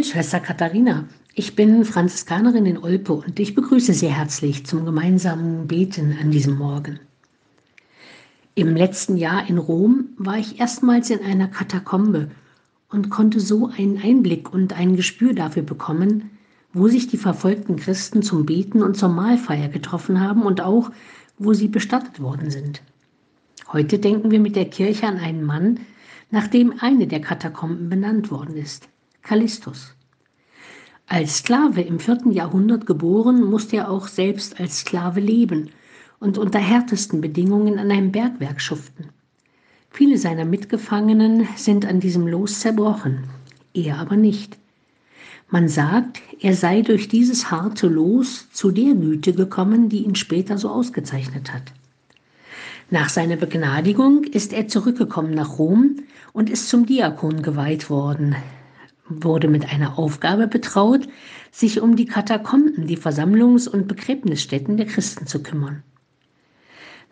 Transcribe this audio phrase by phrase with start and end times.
[0.00, 1.04] mit Schwester Katharina.
[1.34, 6.56] Ich bin Franziskanerin in Olpe und ich begrüße Sie herzlich zum gemeinsamen Beten an diesem
[6.56, 6.98] Morgen.
[8.54, 12.30] Im letzten Jahr in Rom war ich erstmals in einer Katakombe
[12.88, 16.30] und konnte so einen Einblick und ein Gespür dafür bekommen,
[16.72, 20.90] wo sich die verfolgten Christen zum Beten und zur Mahlfeier getroffen haben und auch,
[21.36, 22.80] wo sie bestattet worden sind.
[23.70, 25.80] Heute denken wir mit der Kirche an einen Mann,
[26.30, 28.88] nach dem eine der Katakomben benannt worden ist,
[29.30, 29.94] Callistus.
[31.06, 35.70] Als Sklave im vierten Jahrhundert geboren, musste er auch selbst als Sklave leben
[36.18, 39.10] und unter härtesten Bedingungen an einem Bergwerk schuften.
[39.88, 43.22] Viele seiner Mitgefangenen sind an diesem Los zerbrochen,
[43.72, 44.58] er aber nicht.
[45.48, 50.58] Man sagt, er sei durch dieses harte Los zu der Güte gekommen, die ihn später
[50.58, 51.72] so ausgezeichnet hat.
[52.90, 55.98] Nach seiner Begnadigung ist er zurückgekommen nach Rom
[56.32, 58.34] und ist zum Diakon geweiht worden,
[59.10, 61.08] wurde mit einer Aufgabe betraut,
[61.50, 65.82] sich um die Katakomben, die Versammlungs- und Begräbnisstätten der Christen zu kümmern.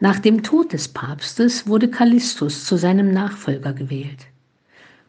[0.00, 4.27] Nach dem Tod des Papstes wurde Callistus zu seinem Nachfolger gewählt.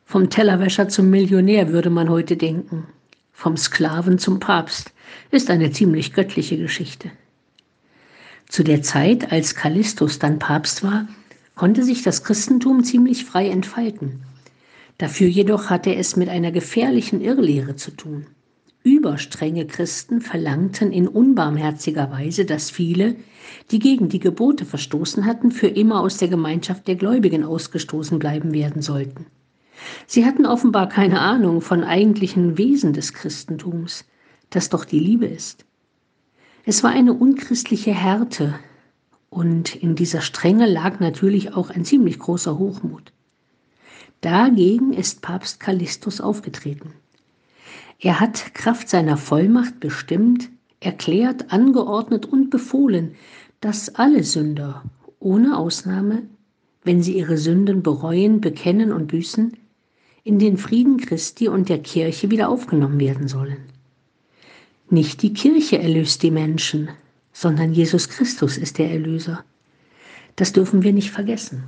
[0.03, 2.87] Vom Tellerwäscher zum Millionär würde man heute denken.
[3.31, 4.91] Vom Sklaven zum Papst
[5.29, 7.11] ist eine ziemlich göttliche Geschichte.
[8.47, 11.07] Zu der Zeit, als Callistus dann Papst war,
[11.53, 14.23] konnte sich das Christentum ziemlich frei entfalten.
[14.99, 18.27] Dafür jedoch hatte es mit einer gefährlichen Irrlehre zu tun.
[18.83, 23.15] Überstrenge Christen verlangten in unbarmherziger Weise, dass viele,
[23.71, 28.53] die gegen die Gebote verstoßen hatten, für immer aus der Gemeinschaft der Gläubigen ausgestoßen bleiben
[28.53, 29.25] werden sollten.
[30.05, 34.03] Sie hatten offenbar keine Ahnung von eigentlichen Wesen des Christentums,
[34.49, 35.65] das doch die Liebe ist.
[36.65, 38.59] Es war eine unchristliche Härte,
[39.29, 43.13] und in dieser Strenge lag natürlich auch ein ziemlich großer Hochmut.
[44.21, 46.93] Dagegen ist Papst Callistus aufgetreten.
[47.99, 53.15] Er hat Kraft seiner Vollmacht bestimmt, erklärt, angeordnet und befohlen,
[53.61, 54.83] dass alle Sünder,
[55.19, 56.23] ohne Ausnahme,
[56.83, 59.57] wenn sie ihre Sünden bereuen, bekennen und büßen,
[60.23, 63.57] in den Frieden Christi und der Kirche wieder aufgenommen werden sollen.
[64.89, 66.89] Nicht die Kirche erlöst die Menschen,
[67.31, 69.43] sondern Jesus Christus ist der Erlöser.
[70.35, 71.63] Das dürfen wir nicht vergessen.